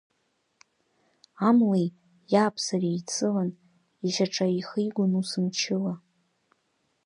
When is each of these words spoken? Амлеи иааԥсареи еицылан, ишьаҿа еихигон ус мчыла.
Амлеи 1.47 1.87
иааԥсареи 2.33 2.95
еицылан, 2.95 3.49
ишьаҿа 4.05 4.45
еихигон 4.53 5.11
ус 5.19 5.31
мчыла. 5.43 5.93